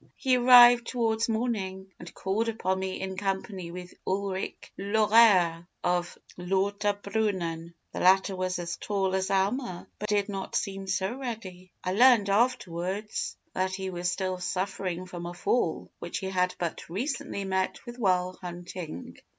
He 0.15 0.35
arrived 0.35 0.87
towards 0.87 1.29
morning, 1.29 1.93
and 1.99 2.11
called 2.11 2.49
upon 2.49 2.79
me 2.79 2.99
in 3.01 3.15
company 3.17 3.69
with 3.69 3.93
Ulrich 4.07 4.73
Lauerer, 4.75 5.67
of 5.83 6.17
Lauterbrunnen. 6.39 7.75
The 7.93 7.99
latter 7.99 8.35
was 8.35 8.57
as 8.57 8.77
tall 8.77 9.13
as 9.13 9.29
Almer, 9.29 9.87
but 9.99 10.09
did 10.09 10.27
not 10.27 10.55
seem 10.55 10.87
so 10.87 11.19
ready. 11.19 11.71
I 11.83 11.91
learned 11.93 12.31
afterwards 12.31 13.37
that 13.53 13.75
he 13.75 13.91
was 13.91 14.11
still 14.11 14.39
suffering 14.39 15.05
from 15.05 15.27
a 15.27 15.35
fall 15.35 15.91
which 15.99 16.17
he 16.17 16.29
had 16.31 16.55
but 16.57 16.89
recently 16.89 17.45
met 17.45 17.85
with 17.85 17.99
while 17.99 18.39
hunting. 18.41 19.17